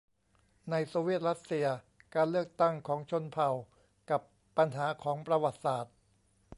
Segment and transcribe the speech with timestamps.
[0.69, 1.67] ในโซเวียตรัสเซีย:
[2.15, 3.49] การเลือกตั้งของชนเผ่า
[4.09, 4.21] กับ
[4.57, 5.95] ปัญหาของประวัติศาสตร์